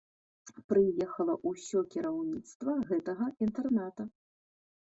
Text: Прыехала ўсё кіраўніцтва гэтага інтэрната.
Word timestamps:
Прыехала 0.71 1.33
ўсё 1.51 1.79
кіраўніцтва 1.97 2.71
гэтага 2.89 3.25
інтэрната. 3.49 4.03